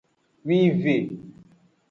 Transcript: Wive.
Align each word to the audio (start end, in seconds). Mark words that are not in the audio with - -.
Wive. 0.47 0.95